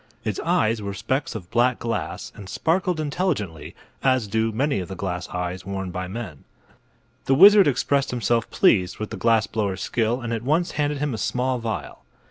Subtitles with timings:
[0.23, 4.95] Its eyes were specks of black glass and sparkled intelligently, as do many of the
[4.95, 6.43] glass eyes worn by men.
[7.25, 11.13] The wizard expressed himself pleased with the glass blower's skill and at once handed him
[11.13, 12.01] a small vial.